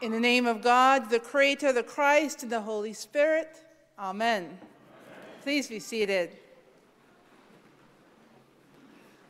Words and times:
In 0.00 0.12
the 0.12 0.20
name 0.20 0.46
of 0.46 0.62
God, 0.62 1.10
the 1.10 1.18
Creator, 1.18 1.72
the 1.72 1.82
Christ, 1.82 2.44
and 2.44 2.52
the 2.52 2.60
Holy 2.60 2.92
Spirit. 2.92 3.56
Amen. 3.98 4.44
Amen. 4.44 4.58
Please 5.42 5.66
be 5.66 5.80
seated. 5.80 6.30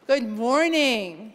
Good 0.06 0.28
morning. 0.28 1.32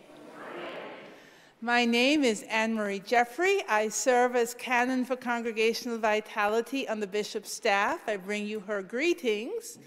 My 1.62 1.84
name 1.84 2.24
is 2.24 2.44
Anne 2.44 2.76
Marie 2.76 3.00
Jeffrey. 3.00 3.64
I 3.68 3.90
serve 3.90 4.36
as 4.36 4.54
Canon 4.54 5.04
for 5.04 5.16
Congregational 5.16 5.98
Vitality 5.98 6.88
on 6.88 7.00
the 7.00 7.08
bishop's 7.08 7.52
staff. 7.52 8.08
I 8.08 8.18
bring 8.18 8.46
you 8.46 8.60
her 8.60 8.84
greetings. 8.84 9.80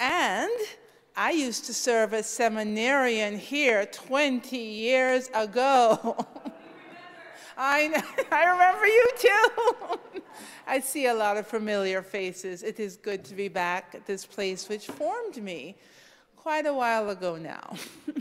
And 0.00 0.50
I 1.16 1.30
used 1.30 1.66
to 1.66 1.74
serve 1.74 2.12
as 2.12 2.26
seminarian 2.26 3.38
here 3.38 3.86
20 3.86 4.56
years 4.56 5.30
ago. 5.32 6.16
I, 7.56 8.02
I 8.30 8.44
remember 8.44 8.86
you 8.86 9.08
too. 9.18 10.22
I 10.66 10.80
see 10.80 11.06
a 11.06 11.14
lot 11.14 11.36
of 11.36 11.46
familiar 11.46 12.02
faces. 12.02 12.62
It 12.62 12.80
is 12.80 12.96
good 12.96 13.24
to 13.26 13.34
be 13.34 13.48
back 13.48 13.94
at 13.94 14.06
this 14.06 14.24
place 14.24 14.68
which 14.68 14.86
formed 14.86 15.42
me 15.42 15.76
quite 16.36 16.66
a 16.66 16.74
while 16.74 17.10
ago 17.10 17.36
now. 17.36 17.74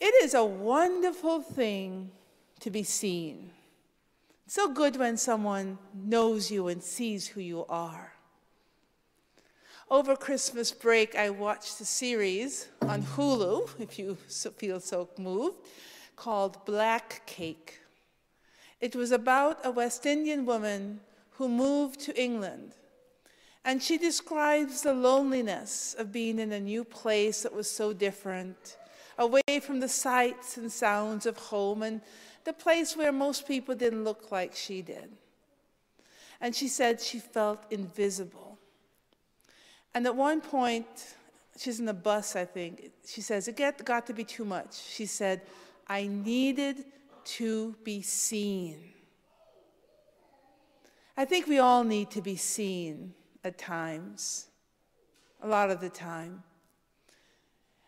it 0.00 0.24
is 0.24 0.34
a 0.34 0.44
wonderful 0.44 1.40
thing 1.40 2.10
to 2.60 2.70
be 2.70 2.82
seen. 2.82 3.50
It's 4.46 4.54
so 4.54 4.72
good 4.72 4.96
when 4.96 5.16
someone 5.16 5.78
knows 5.94 6.50
you 6.50 6.68
and 6.68 6.82
sees 6.82 7.28
who 7.28 7.40
you 7.40 7.66
are. 7.68 8.14
Over 9.90 10.16
Christmas 10.16 10.70
break, 10.70 11.14
I 11.14 11.30
watched 11.30 11.80
a 11.80 11.84
series 11.84 12.68
on 12.82 13.02
Hulu, 13.02 13.68
if 13.80 13.98
you 13.98 14.16
feel 14.16 14.80
so 14.80 15.08
moved, 15.18 15.56
called 16.18 16.64
Black 16.64 17.22
Cake. 17.26 17.78
It 18.80 18.96
was 18.96 19.12
about 19.12 19.64
a 19.64 19.70
West 19.70 20.04
Indian 20.04 20.44
woman 20.44 21.00
who 21.36 21.48
moved 21.48 22.00
to 22.00 22.20
England. 22.20 22.72
And 23.64 23.80
she 23.80 23.98
describes 23.98 24.82
the 24.82 24.94
loneliness 24.94 25.94
of 25.96 26.10
being 26.10 26.40
in 26.40 26.52
a 26.52 26.58
new 26.58 26.82
place 26.82 27.42
that 27.42 27.54
was 27.54 27.70
so 27.70 27.92
different, 27.92 28.76
away 29.16 29.60
from 29.62 29.78
the 29.78 29.88
sights 29.88 30.56
and 30.56 30.72
sounds 30.72 31.24
of 31.24 31.36
home 31.36 31.82
and 31.84 32.00
the 32.44 32.52
place 32.52 32.96
where 32.96 33.12
most 33.12 33.46
people 33.46 33.74
didn't 33.76 34.02
look 34.02 34.32
like 34.32 34.56
she 34.56 34.82
did. 34.82 35.10
And 36.40 36.54
she 36.54 36.66
said 36.66 37.00
she 37.00 37.20
felt 37.20 37.60
invisible. 37.70 38.58
And 39.94 40.06
at 40.06 40.16
one 40.16 40.40
point, 40.40 41.14
she's 41.56 41.78
in 41.78 41.86
the 41.86 41.94
bus, 41.94 42.34
I 42.34 42.44
think, 42.44 42.90
she 43.06 43.20
says, 43.20 43.46
it 43.46 43.56
got 43.84 44.06
to 44.06 44.12
be 44.12 44.24
too 44.24 44.44
much. 44.44 44.80
She 44.96 45.06
said, 45.06 45.42
I 45.88 46.06
needed 46.06 46.84
to 47.24 47.74
be 47.82 48.02
seen. 48.02 48.92
I 51.16 51.24
think 51.24 51.46
we 51.46 51.58
all 51.58 51.82
need 51.82 52.10
to 52.12 52.22
be 52.22 52.36
seen 52.36 53.14
at 53.42 53.58
times, 53.58 54.46
a 55.42 55.48
lot 55.48 55.70
of 55.70 55.80
the 55.80 55.88
time. 55.88 56.42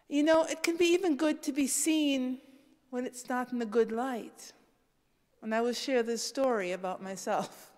You 0.08 0.22
know, 0.22 0.44
it 0.44 0.62
can 0.62 0.76
be 0.76 0.86
even 0.86 1.16
good 1.16 1.42
to 1.44 1.52
be 1.52 1.66
seen 1.66 2.38
when 2.90 3.06
it's 3.06 3.28
not 3.28 3.52
in 3.52 3.62
a 3.62 3.66
good 3.66 3.92
light. 3.92 4.52
And 5.42 5.54
I 5.54 5.60
will 5.60 5.72
share 5.72 6.02
this 6.02 6.22
story 6.22 6.72
about 6.72 7.02
myself. 7.02 7.70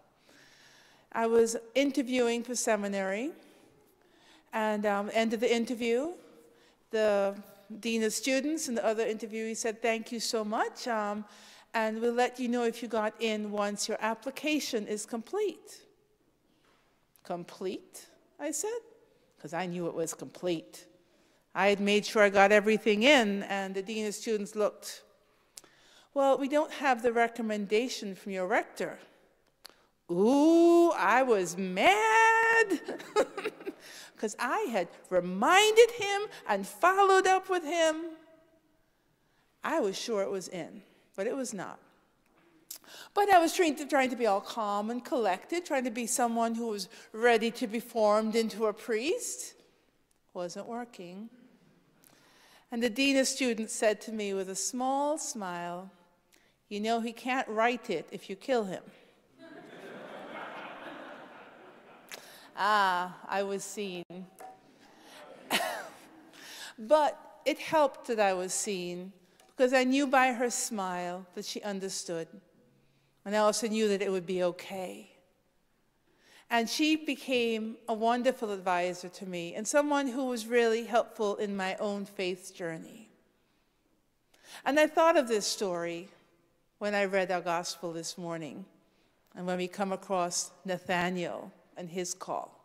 I 1.12 1.26
was 1.26 1.56
interviewing 1.74 2.42
for 2.42 2.54
seminary, 2.54 3.32
and 4.52 4.86
um, 4.86 5.10
end 5.12 5.34
of 5.34 5.40
the 5.40 5.54
interview, 5.54 6.12
the 6.90 7.34
dean 7.80 8.02
of 8.02 8.12
students 8.12 8.68
and 8.68 8.76
the 8.76 8.84
other 8.84 9.04
interviewee 9.04 9.56
said, 9.56 9.82
thank 9.82 10.12
you 10.12 10.20
so 10.20 10.44
much. 10.44 10.86
Um, 10.88 11.24
and 11.74 12.00
we'll 12.00 12.12
let 12.12 12.38
you 12.38 12.48
know 12.48 12.64
if 12.64 12.82
you 12.82 12.88
got 12.88 13.14
in 13.20 13.50
once 13.50 13.88
your 13.88 13.98
application 14.00 14.86
is 14.86 15.06
complete. 15.06 15.80
Complete, 17.24 18.06
I 18.38 18.50
said, 18.50 18.70
because 19.36 19.54
I 19.54 19.66
knew 19.66 19.86
it 19.86 19.94
was 19.94 20.12
complete. 20.12 20.86
I 21.54 21.68
had 21.68 21.80
made 21.80 22.04
sure 22.04 22.22
I 22.22 22.28
got 22.28 22.52
everything 22.52 23.02
in, 23.02 23.42
and 23.44 23.74
the 23.74 23.82
dean 23.82 24.06
of 24.06 24.14
students 24.14 24.54
looked. 24.54 25.02
Well, 26.14 26.36
we 26.36 26.48
don't 26.48 26.72
have 26.72 27.02
the 27.02 27.12
recommendation 27.12 28.14
from 28.14 28.32
your 28.32 28.46
rector. 28.46 28.98
Ooh, 30.10 30.90
I 30.90 31.22
was 31.22 31.56
mad. 31.56 32.80
because 34.22 34.36
I 34.38 34.68
had 34.70 34.86
reminded 35.10 35.90
him 35.98 36.22
and 36.48 36.64
followed 36.64 37.26
up 37.26 37.50
with 37.50 37.64
him. 37.64 37.96
I 39.64 39.80
was 39.80 39.98
sure 39.98 40.22
it 40.22 40.30
was 40.30 40.46
in, 40.46 40.82
but 41.16 41.26
it 41.26 41.34
was 41.34 41.52
not. 41.52 41.80
But 43.14 43.30
I 43.30 43.40
was 43.40 43.52
trying 43.52 43.74
to, 43.76 43.84
trying 43.84 44.10
to 44.10 44.16
be 44.16 44.26
all 44.26 44.40
calm 44.40 44.90
and 44.90 45.04
collected, 45.04 45.66
trying 45.66 45.82
to 45.82 45.90
be 45.90 46.06
someone 46.06 46.54
who 46.54 46.68
was 46.68 46.88
ready 47.12 47.50
to 47.50 47.66
be 47.66 47.80
formed 47.80 48.36
into 48.36 48.66
a 48.66 48.72
priest. 48.72 49.54
Wasn't 50.34 50.68
working. 50.68 51.28
And 52.70 52.80
the 52.80 52.90
dean 52.90 53.16
of 53.16 53.26
students 53.26 53.74
said 53.74 54.00
to 54.02 54.12
me 54.12 54.34
with 54.34 54.48
a 54.48 54.54
small 54.54 55.18
smile, 55.18 55.90
You 56.68 56.78
know, 56.78 57.00
he 57.00 57.12
can't 57.12 57.48
write 57.48 57.90
it 57.90 58.06
if 58.12 58.30
you 58.30 58.36
kill 58.36 58.66
him. 58.66 58.84
Ah, 62.56 63.16
I 63.28 63.42
was 63.42 63.64
seen. 63.64 64.04
but 66.78 67.18
it 67.44 67.58
helped 67.58 68.06
that 68.08 68.20
I 68.20 68.32
was 68.34 68.52
seen 68.52 69.12
because 69.56 69.72
I 69.72 69.84
knew 69.84 70.06
by 70.06 70.32
her 70.32 70.50
smile 70.50 71.26
that 71.34 71.44
she 71.44 71.62
understood. 71.62 72.28
And 73.24 73.36
I 73.36 73.38
also 73.38 73.68
knew 73.68 73.88
that 73.88 74.02
it 74.02 74.10
would 74.10 74.26
be 74.26 74.42
okay. 74.42 75.10
And 76.50 76.68
she 76.68 76.96
became 76.96 77.76
a 77.88 77.94
wonderful 77.94 78.50
advisor 78.50 79.08
to 79.08 79.26
me 79.26 79.54
and 79.54 79.66
someone 79.66 80.08
who 80.08 80.26
was 80.26 80.46
really 80.46 80.84
helpful 80.84 81.36
in 81.36 81.56
my 81.56 81.76
own 81.76 82.04
faith 82.04 82.54
journey. 82.54 83.08
And 84.64 84.78
I 84.78 84.86
thought 84.86 85.16
of 85.16 85.28
this 85.28 85.46
story 85.46 86.08
when 86.78 86.94
I 86.94 87.06
read 87.06 87.30
our 87.30 87.40
gospel 87.40 87.92
this 87.92 88.18
morning 88.18 88.66
and 89.34 89.46
when 89.46 89.56
we 89.56 89.68
come 89.68 89.92
across 89.92 90.50
Nathanael 90.64 91.50
and 91.76 91.88
his 91.90 92.14
call. 92.14 92.58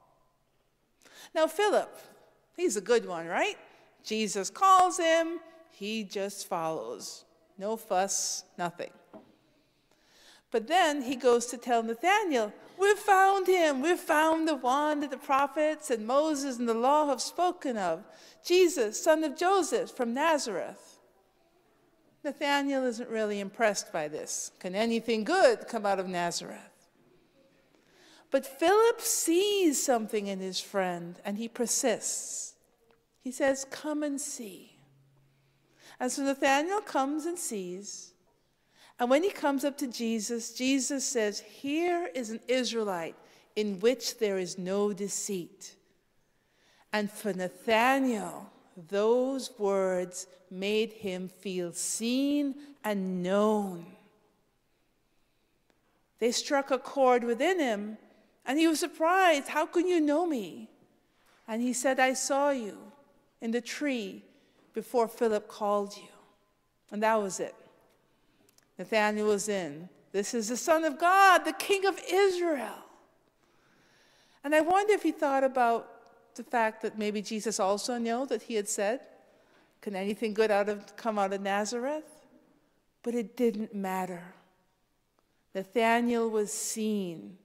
Now, 1.34 1.47
Philip, 1.47 1.97
he's 2.56 2.78
a 2.78 2.81
good 2.81 3.06
one, 3.06 3.28
right? 3.28 3.57
Jesus 4.03 4.50
calls 4.50 4.97
him, 4.97 5.40
he 5.72 6.03
just 6.03 6.47
follows. 6.47 7.25
No 7.57 7.75
fuss, 7.75 8.44
nothing. 8.57 8.91
But 10.51 10.67
then 10.67 11.01
he 11.01 11.16
goes 11.16 11.47
to 11.47 11.57
tell 11.57 11.84
Nathanael, 11.84 12.53
We've 12.78 12.97
found 12.97 13.47
him. 13.47 13.81
We've 13.81 14.00
found 14.00 14.47
the 14.47 14.56
one 14.56 15.00
that 15.00 15.09
the 15.09 15.17
prophets 15.17 15.90
and 15.90 16.06
Moses 16.06 16.59
and 16.59 16.69
the 16.69 16.75
law 16.75 17.07
have 17.07 17.22
spoken 17.22 17.75
of 17.75 18.03
Jesus, 18.46 19.03
son 19.03 19.23
of 19.23 19.35
Joseph 19.35 19.90
from 19.91 20.13
Nazareth. 20.13 21.00
Nathanael 22.23 22.84
isn't 22.85 23.09
really 23.09 23.40
impressed 23.40 23.91
by 23.91 24.07
this. 24.07 24.51
Can 24.59 24.75
anything 24.75 25.23
good 25.23 25.67
come 25.67 25.85
out 25.85 26.00
of 26.00 26.07
Nazareth? 26.07 26.76
But 28.29 28.45
Philip 28.45 28.99
sees 28.99 29.81
something 29.81 30.27
in 30.27 30.39
his 30.39 30.59
friend 30.59 31.15
and 31.23 31.38
he 31.38 31.47
persists. 31.47 32.55
He 33.21 33.31
says, 33.31 33.65
Come 33.69 34.03
and 34.03 34.19
see. 34.19 34.77
And 35.99 36.11
so 36.11 36.23
Nathanael 36.23 36.81
comes 36.81 37.25
and 37.25 37.37
sees. 37.37 38.13
And 38.99 39.09
when 39.09 39.23
he 39.23 39.29
comes 39.29 39.63
up 39.63 39.77
to 39.77 39.87
Jesus, 39.87 40.53
Jesus 40.53 41.05
says, 41.05 41.39
Here 41.39 42.09
is 42.13 42.29
an 42.29 42.39
Israelite 42.47 43.16
in 43.55 43.79
which 43.79 44.17
there 44.19 44.37
is 44.37 44.57
no 44.57 44.93
deceit. 44.93 45.75
And 46.91 47.11
for 47.11 47.33
Nathanael, 47.33 48.52
those 48.90 49.52
words 49.57 50.28
made 50.52 50.93
him 50.93 51.28
feel 51.28 51.73
seen 51.73 52.55
and 52.84 53.23
known. 53.23 53.85
They 56.19 56.31
struck 56.31 56.72
a 56.72 56.78
chord 56.78 57.23
within 57.23 57.59
him 57.59 57.97
and 58.47 58.58
he 58.58 58.66
was 58.66 58.79
surprised. 58.79 59.49
How 59.49 59.66
can 59.66 59.88
you 59.88 59.99
know 59.99 60.26
me? 60.26 60.70
And 61.47 61.61
he 61.61 61.73
said, 61.73 61.99
I 61.99 62.14
saw 62.14 62.49
you 62.49 62.78
in 63.41 63.52
the 63.52 63.61
tree 63.61 64.23
before 64.73 65.08
Philip 65.09 65.49
called 65.49 65.96
you. 65.97 66.08
And 66.90 67.03
that 67.03 67.16
was 67.16 67.41
it. 67.41 67.55
Nathanael 68.79 69.28
was 69.28 69.49
in. 69.49 69.90
This 70.14 70.34
is 70.34 70.47
the 70.47 70.58
Son 70.58 70.85
of 70.85 70.97
God, 70.97 71.44
the 71.44 71.53
King 71.53 71.85
of 71.85 71.99
Israel. 72.09 72.85
And 74.44 74.55
I 74.55 74.61
wonder 74.61 74.93
if 74.93 75.03
he 75.03 75.11
thought 75.11 75.43
about 75.43 75.90
the 76.35 76.43
fact 76.43 76.82
that 76.84 76.97
maybe 76.97 77.22
Jesus 77.22 77.59
also 77.59 77.97
knew 77.97 78.26
that 78.28 78.43
he 78.43 78.55
had 78.55 78.70
said, 78.70 79.02
Can 79.82 79.96
anything 79.96 80.34
good 80.34 80.52
out 80.52 80.70
of, 80.70 80.96
come 80.96 81.20
out 81.20 81.34
of 81.34 81.41
Nazareth? 81.41 82.26
But 83.03 83.14
it 83.14 83.35
didn't 83.35 83.76
matter. 83.76 84.23
Nathanael 85.53 86.29
was 86.29 86.53
seen 86.53 87.38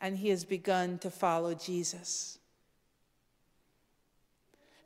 and 0.00 0.18
he 0.18 0.28
has 0.28 0.44
begun 0.44 0.98
to 0.98 1.10
follow 1.10 1.54
Jesus. 1.54 2.38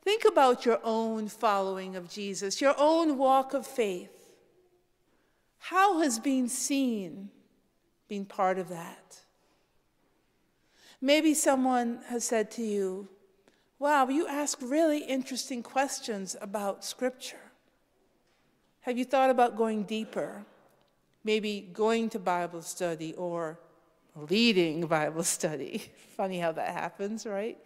Think 0.03 0.25
about 0.25 0.65
your 0.65 0.79
own 0.83 1.27
following 1.27 1.95
of 1.95 2.09
Jesus, 2.09 2.61
your 2.61 2.75
own 2.77 3.17
walk 3.17 3.53
of 3.53 3.67
faith. 3.67 4.31
How 5.59 5.99
has 5.99 6.19
being 6.19 6.47
seen 6.47 7.29
been 8.07 8.25
part 8.25 8.57
of 8.57 8.69
that? 8.69 9.21
Maybe 10.99 11.33
someone 11.33 11.99
has 12.07 12.23
said 12.23 12.51
to 12.51 12.63
you, 12.63 13.09
Wow, 13.77 14.09
you 14.09 14.27
ask 14.27 14.59
really 14.61 14.99
interesting 14.99 15.63
questions 15.63 16.35
about 16.39 16.85
Scripture. 16.85 17.51
Have 18.81 18.97
you 18.97 19.05
thought 19.05 19.31
about 19.31 19.57
going 19.57 19.83
deeper? 19.83 20.45
Maybe 21.23 21.69
going 21.73 22.09
to 22.09 22.19
Bible 22.19 22.61
study 22.61 23.13
or 23.13 23.59
leading 24.15 24.85
Bible 24.87 25.23
study. 25.23 25.91
Funny 26.17 26.39
how 26.39 26.51
that 26.51 26.73
happens, 26.73 27.25
right? 27.25 27.57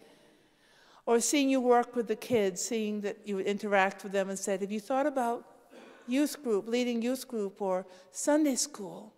Or 1.04 1.20
seeing 1.20 1.48
you 1.48 1.60
work 1.60 1.94
with 1.94 2.08
the 2.08 2.16
kids, 2.16 2.60
seeing 2.60 3.00
that 3.02 3.18
you 3.24 3.38
interact 3.38 4.02
with 4.02 4.12
them 4.12 4.28
and 4.28 4.38
said, 4.38 4.60
Have 4.60 4.72
you 4.72 4.80
thought 4.80 5.06
about 5.06 5.44
youth 6.08 6.42
group, 6.42 6.68
leading 6.68 7.02
youth 7.02 7.28
group, 7.28 7.60
or 7.62 7.86
Sunday 8.10 8.56
school? 8.56 9.12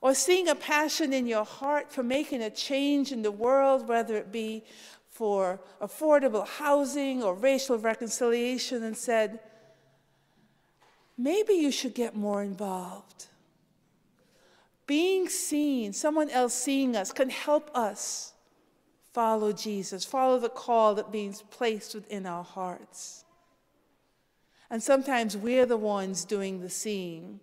Or 0.00 0.14
seeing 0.14 0.48
a 0.48 0.54
passion 0.54 1.12
in 1.12 1.26
your 1.26 1.44
heart 1.44 1.90
for 1.92 2.02
making 2.02 2.42
a 2.42 2.50
change 2.50 3.10
in 3.10 3.22
the 3.22 3.32
world, 3.32 3.88
whether 3.88 4.16
it 4.16 4.30
be 4.30 4.64
for 5.10 5.60
affordable 5.80 6.46
housing 6.46 7.22
or 7.24 7.34
racial 7.34 7.78
reconciliation 7.78 8.84
and 8.84 8.96
said, 8.96 9.40
maybe 11.16 11.54
you 11.54 11.72
should 11.72 11.94
get 11.94 12.14
more 12.14 12.42
involved. 12.44 13.26
Being 14.88 15.28
seen, 15.28 15.92
someone 15.92 16.30
else 16.30 16.54
seeing 16.54 16.96
us, 16.96 17.12
can 17.12 17.30
help 17.30 17.70
us 17.74 18.32
follow 19.12 19.52
Jesus, 19.52 20.04
follow 20.04 20.40
the 20.40 20.48
call 20.48 20.96
that 20.96 21.12
being 21.12 21.34
placed 21.50 21.94
within 21.94 22.26
our 22.26 22.42
hearts. 22.42 23.24
And 24.70 24.82
sometimes 24.82 25.36
we're 25.36 25.66
the 25.66 25.76
ones 25.76 26.24
doing 26.24 26.60
the 26.60 26.70
seeing. 26.70 27.38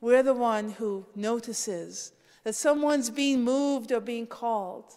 We're 0.00 0.22
the 0.22 0.34
one 0.34 0.70
who 0.70 1.06
notices 1.14 2.12
that 2.42 2.54
someone's 2.54 3.10
being 3.10 3.44
moved 3.44 3.92
or 3.92 4.00
being 4.00 4.26
called 4.26 4.94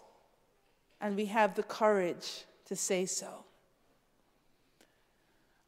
and 1.01 1.17
we 1.17 1.25
have 1.25 1.55
the 1.55 1.63
courage 1.63 2.45
to 2.65 2.75
say 2.75 3.05
so. 3.05 3.43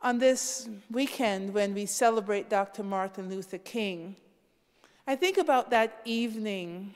On 0.02 0.20
this 0.20 0.70
weekend, 0.92 1.54
when 1.54 1.74
we 1.74 1.86
celebrate 1.86 2.50
Dr. 2.50 2.84
Martin 2.84 3.30
Luther 3.30 3.58
King, 3.58 4.16
I 5.06 5.16
think 5.16 5.38
about 5.38 5.70
that 5.72 6.00
evening 6.06 6.96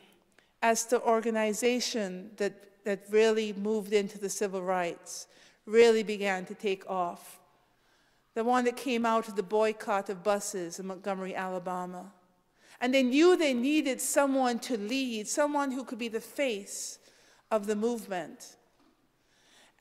as 0.61 0.85
the 0.85 1.01
organization 1.01 2.31
that, 2.37 2.83
that 2.85 3.03
really 3.09 3.51
moved 3.53 3.91
into 3.91 4.17
the 4.17 4.29
civil 4.29 4.61
rights 4.61 5.27
really 5.65 6.03
began 6.03 6.45
to 6.45 6.55
take 6.55 6.89
off. 6.89 7.39
The 8.33 8.45
one 8.45 8.63
that 8.65 8.77
came 8.77 9.05
out 9.05 9.27
of 9.27 9.35
the 9.35 9.43
boycott 9.43 10.09
of 10.09 10.23
buses 10.23 10.79
in 10.79 10.87
Montgomery, 10.87 11.35
Alabama. 11.35 12.13
And 12.79 12.93
they 12.93 13.03
knew 13.03 13.35
they 13.35 13.53
needed 13.53 13.99
someone 13.99 14.59
to 14.59 14.77
lead, 14.77 15.27
someone 15.27 15.71
who 15.71 15.83
could 15.83 15.99
be 15.99 16.07
the 16.07 16.21
face 16.21 16.99
of 17.51 17.65
the 17.65 17.75
movement. 17.75 18.55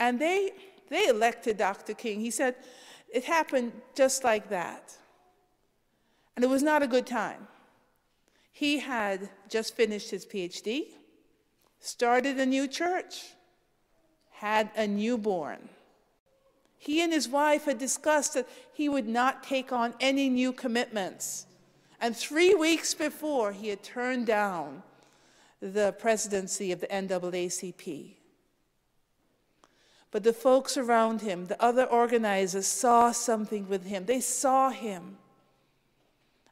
And 0.00 0.19
they, 0.19 0.52
they 0.88 1.06
elected 1.06 1.58
Dr. 1.58 1.94
King. 1.94 2.20
He 2.20 2.31
said 2.31 2.56
it 3.12 3.25
happened 3.25 3.72
just 3.94 4.25
like 4.25 4.49
that. 4.49 4.96
And 6.34 6.44
it 6.44 6.49
was 6.49 6.62
not 6.62 6.82
a 6.82 6.87
good 6.88 7.06
time. 7.06 7.46
He 8.56 8.79
had 8.79 9.29
just 9.50 9.76
finished 9.76 10.11
his 10.11 10.25
PhD, 10.25 10.87
started 11.79 12.41
a 12.41 12.47
new 12.47 12.67
church, 12.67 13.23
had 14.31 14.70
a 14.75 14.87
newborn. 14.87 15.69
He 16.79 17.03
and 17.03 17.12
his 17.12 17.29
wife 17.29 17.67
had 17.67 17.76
discussed 17.76 18.32
that 18.32 18.49
he 18.73 18.88
would 18.88 19.06
not 19.06 19.43
take 19.43 19.73
on 19.73 19.93
any 20.00 20.31
new 20.31 20.55
commitments. 20.55 21.44
And 22.00 22.17
three 22.17 22.55
weeks 22.55 22.94
before, 22.94 23.53
he 23.53 23.69
had 23.69 23.82
turned 23.82 24.26
down 24.26 24.82
the 25.61 25.93
presidency 25.99 26.73
of 26.73 26.81
the 26.81 26.87
NAACP. 26.87 28.14
But 30.11 30.25
the 30.25 30.32
folks 30.32 30.79
around 30.79 31.20
him, 31.20 31.44
the 31.44 31.62
other 31.62 31.85
organizers, 31.85 32.67
saw 32.67 33.12
something 33.12 33.69
with 33.69 33.85
him. 33.85 34.06
They 34.06 34.20
saw 34.20 34.70
him. 34.70 35.19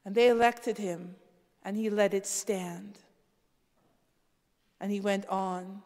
And 0.05 0.15
they 0.15 0.29
elected 0.29 0.77
him, 0.77 1.17
and 1.65 1.77
he 1.77 1.91
let 1.91 2.15
it 2.15 2.27
stand. 2.27 2.99
And 4.81 4.93
he 4.93 5.01
went 5.01 5.27
on 5.29 5.83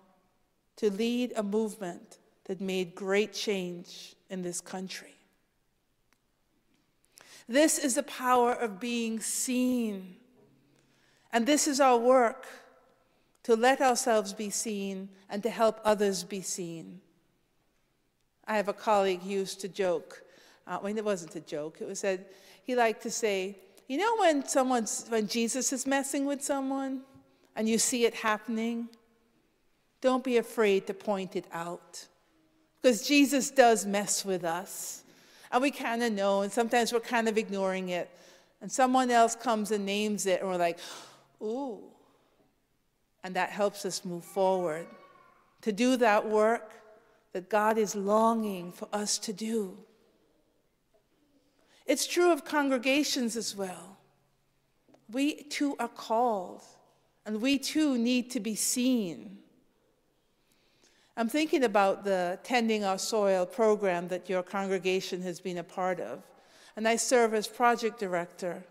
to 0.76 0.90
lead 0.90 1.32
a 1.36 1.42
movement 1.42 2.18
that 2.44 2.60
made 2.60 2.94
great 2.94 3.32
change 3.32 4.16
in 4.30 4.42
this 4.42 4.60
country. 4.60 5.14
This 7.48 7.78
is 7.78 7.94
the 7.94 8.02
power 8.02 8.52
of 8.52 8.80
being 8.80 9.20
seen. 9.20 10.16
And 11.32 11.46
this 11.46 11.66
is 11.66 11.80
our 11.80 11.96
work 11.96 12.46
to 13.44 13.56
let 13.56 13.80
ourselves 13.80 14.32
be 14.32 14.50
seen 14.50 15.08
and 15.30 15.42
to 15.42 15.50
help 15.50 15.80
others 15.84 16.24
be 16.24 16.42
seen. 16.42 17.00
I 18.46 18.56
have 18.56 18.68
a 18.68 18.72
colleague 18.72 19.20
who 19.22 19.30
used 19.30 19.60
to 19.60 19.68
joke. 19.68 20.22
Uh, 20.66 20.78
well, 20.82 20.96
it 20.96 21.04
wasn't 21.04 21.36
a 21.36 21.40
joke. 21.40 21.78
It 21.80 21.86
was 21.86 21.98
said 21.98 22.26
he 22.62 22.74
liked 22.74 23.02
to 23.02 23.10
say, 23.10 23.58
you 23.88 23.96
know, 23.96 24.16
when 24.18 24.46
someone's 24.46 25.06
when 25.08 25.26
Jesus 25.26 25.72
is 25.72 25.86
messing 25.86 26.26
with 26.26 26.42
someone, 26.42 27.00
and 27.56 27.68
you 27.68 27.78
see 27.78 28.04
it 28.04 28.14
happening, 28.14 28.88
don't 30.00 30.22
be 30.22 30.36
afraid 30.36 30.86
to 30.86 30.94
point 30.94 31.34
it 31.34 31.46
out, 31.52 32.06
because 32.80 33.06
Jesus 33.06 33.50
does 33.50 33.84
mess 33.84 34.24
with 34.24 34.44
us, 34.44 35.02
and 35.50 35.60
we 35.62 35.70
kind 35.72 36.02
of 36.02 36.12
know, 36.12 36.42
and 36.42 36.52
sometimes 36.52 36.92
we're 36.92 37.00
kind 37.00 37.28
of 37.28 37.36
ignoring 37.36 37.88
it, 37.88 38.08
and 38.60 38.70
someone 38.70 39.10
else 39.10 39.34
comes 39.34 39.70
and 39.72 39.84
names 39.84 40.26
it, 40.26 40.40
and 40.40 40.48
we're 40.48 40.56
like, 40.56 40.78
ooh. 41.42 41.80
And 43.24 43.34
that 43.34 43.50
helps 43.50 43.84
us 43.84 44.04
move 44.04 44.24
forward. 44.24 44.86
To 45.62 45.72
do 45.72 45.96
that 45.96 46.28
work 46.28 46.70
that 47.32 47.48
God 47.48 47.76
is 47.76 47.96
longing 47.96 48.70
for 48.70 48.88
us 48.92 49.18
to 49.18 49.32
do. 49.32 49.76
It's 51.88 52.06
true 52.06 52.30
of 52.30 52.44
congregations 52.44 53.34
as 53.34 53.56
well. 53.56 53.96
We 55.10 55.44
too 55.44 55.74
are 55.80 55.88
called, 55.88 56.62
and 57.24 57.40
we 57.40 57.58
too 57.58 57.96
need 57.96 58.30
to 58.32 58.40
be 58.40 58.54
seen. 58.54 59.38
I'm 61.16 61.30
thinking 61.30 61.64
about 61.64 62.04
the 62.04 62.38
Tending 62.44 62.84
Our 62.84 62.98
Soil 62.98 63.46
program 63.46 64.06
that 64.08 64.28
your 64.28 64.42
congregation 64.42 65.22
has 65.22 65.40
been 65.40 65.56
a 65.56 65.64
part 65.64 65.98
of, 65.98 66.22
and 66.76 66.86
I 66.86 66.96
serve 66.96 67.32
as 67.32 67.48
project 67.48 67.98
director. 67.98 68.62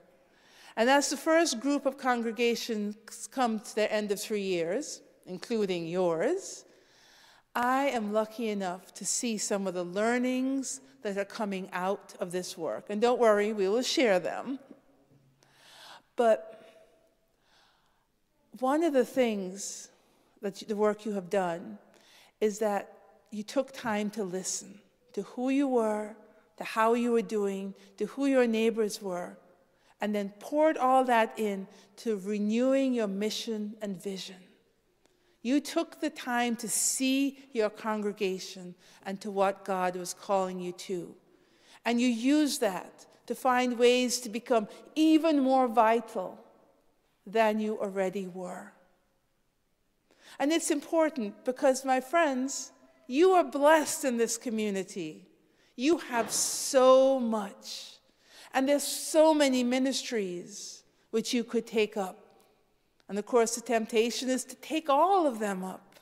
And 0.75 0.87
as 0.87 1.09
the 1.09 1.17
first 1.17 1.59
group 1.59 1.87
of 1.87 1.97
congregations 1.97 3.27
come 3.31 3.59
to 3.61 3.75
their 3.75 3.91
end 3.91 4.11
of 4.11 4.21
three 4.21 4.43
years, 4.43 5.01
including 5.25 5.87
yours, 5.87 6.65
I 7.57 7.85
am 7.85 8.13
lucky 8.13 8.49
enough 8.49 8.93
to 8.93 9.03
see 9.03 9.39
some 9.39 9.65
of 9.65 9.73
the 9.73 9.83
learnings 9.83 10.79
that 11.01 11.17
are 11.17 11.25
coming 11.25 11.69
out 11.73 12.13
of 12.19 12.31
this 12.31 12.55
work. 12.55 12.85
And 12.89 13.01
don't 13.01 13.19
worry, 13.19 13.51
we 13.51 13.67
will 13.67 13.81
share 13.81 14.19
them. 14.19 14.59
But 16.15 16.61
one 18.59 18.83
of 18.83 18.93
the 18.93 19.05
things 19.05 19.89
that 20.43 20.67
the 20.67 20.75
work 20.75 21.03
you 21.03 21.13
have 21.13 21.31
done 21.31 21.79
is 22.39 22.59
that 22.59 22.93
you 23.31 23.41
took 23.41 23.71
time 23.71 24.11
to 24.11 24.23
listen 24.23 24.79
to 25.13 25.23
who 25.23 25.49
you 25.49 25.67
were, 25.67 26.15
to 26.57 26.63
how 26.63 26.93
you 26.93 27.11
were 27.11 27.23
doing, 27.23 27.73
to 27.97 28.05
who 28.05 28.27
your 28.27 28.45
neighbors 28.45 29.01
were, 29.01 29.35
and 29.99 30.13
then 30.13 30.31
poured 30.39 30.77
all 30.77 31.03
that 31.05 31.33
in 31.37 31.65
to 31.95 32.21
renewing 32.23 32.93
your 32.93 33.07
mission 33.07 33.73
and 33.81 33.99
vision. 33.99 34.46
You 35.41 35.59
took 35.59 36.01
the 36.01 36.09
time 36.09 36.55
to 36.57 36.67
see 36.67 37.39
your 37.53 37.69
congregation 37.69 38.75
and 39.05 39.21
to 39.21 39.31
what 39.31 39.65
God 39.65 39.95
was 39.95 40.13
calling 40.13 40.59
you 40.59 40.71
to. 40.73 41.15
And 41.85 42.01
you 42.01 42.07
used 42.07 42.59
that 42.61 43.05
to 43.27 43.35
find 43.35 43.77
ways 43.77 44.19
to 44.21 44.29
become 44.29 44.67
even 44.95 45.39
more 45.39 45.67
vital 45.67 46.37
than 47.25 47.59
you 47.59 47.79
already 47.79 48.27
were. 48.27 48.73
And 50.39 50.51
it's 50.51 50.71
important 50.71 51.45
because, 51.45 51.85
my 51.85 52.01
friends, 52.01 52.71
you 53.07 53.31
are 53.31 53.43
blessed 53.43 54.05
in 54.05 54.17
this 54.17 54.37
community. 54.37 55.27
You 55.75 55.97
have 55.97 56.31
so 56.31 57.19
much. 57.19 57.93
And 58.53 58.67
there's 58.67 58.83
so 58.83 59.33
many 59.33 59.63
ministries 59.63 60.83
which 61.11 61.33
you 61.33 61.43
could 61.43 61.65
take 61.65 61.95
up. 61.95 62.26
And 63.09 63.17
of 63.17 63.25
course, 63.25 63.55
the 63.55 63.61
temptation 63.61 64.29
is 64.29 64.43
to 64.45 64.55
take 64.55 64.89
all 64.89 65.25
of 65.25 65.39
them 65.39 65.63
up. 65.63 65.99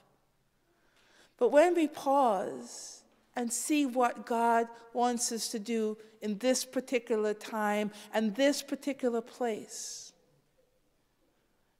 But 1.38 1.52
when 1.52 1.76
we 1.76 1.88
pause 1.88 3.04
and 3.36 3.52
see 3.52 3.86
what 3.86 4.26
God 4.26 4.68
wants 4.94 5.32
us 5.32 5.50
to 5.50 5.60
do 5.60 5.98
in 6.22 6.38
this 6.40 6.66
particular 6.66 7.34
time 7.34 7.92
and 8.14 8.36
this 8.36 8.62
particular 8.62 9.22
place, 9.22 10.14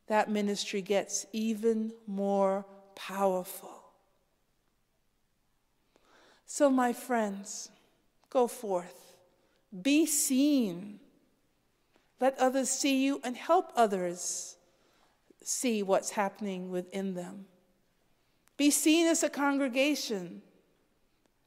that 0.08 0.30
ministry 0.30 0.82
gets 0.82 1.26
even 1.34 1.94
more 2.06 2.66
powerful. 2.96 3.82
So, 6.46 6.70
my 6.70 6.94
friends, 6.94 7.70
go 8.30 8.48
forth 8.48 9.06
be 9.82 10.06
seen 10.06 11.00
Let 12.20 12.38
others 12.40 12.70
see 12.70 13.04
you 13.04 13.20
and 13.24 13.36
help 13.36 13.72
others 13.76 14.56
see 15.48 15.84
what's 15.84 16.12
happening 16.12 16.70
within 16.70 17.14
them. 17.14 17.46
Be 18.58 18.72
seen 18.72 19.08
as 19.08 19.24
a 19.24 19.30
congregation. 19.30 20.42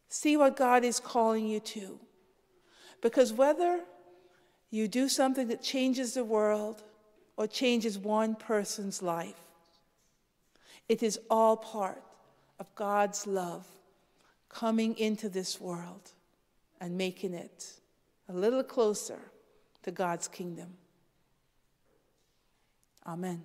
See 0.08 0.36
what 0.36 0.56
God 0.56 0.84
is 0.84 1.00
calling 1.00 1.46
you 1.46 1.60
to. 1.60 1.98
Because 3.00 3.32
whether 3.32 3.80
you 4.70 4.88
do 4.88 5.08
something 5.08 5.48
that 5.48 5.62
changes 5.62 6.14
the 6.14 6.24
world 6.24 6.82
or 7.36 7.46
changes 7.46 7.98
one 7.98 8.34
person's 8.34 9.02
life, 9.02 9.40
it 10.88 11.02
is 11.02 11.18
all 11.28 11.56
part 11.56 12.02
of 12.58 12.72
God's 12.74 13.26
love 13.26 13.66
coming 14.48 14.96
into 14.96 15.28
this 15.28 15.60
world 15.60 16.12
and 16.80 16.96
making 16.96 17.34
it 17.34 17.72
a 18.28 18.32
little 18.32 18.62
closer 18.62 19.18
to 19.82 19.90
God's 19.90 20.28
kingdom. 20.28 20.68
Amen. 23.06 23.44